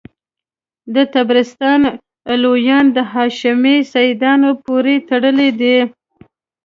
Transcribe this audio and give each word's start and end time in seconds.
د 0.95 0.95
طبرستان 1.15 1.79
علویان 2.31 2.85
د 2.95 2.97
هاشمي 3.13 3.77
سیدانو 3.93 4.49
پوري 4.63 4.97
تړلي 5.09 5.49
دي. 5.59 5.77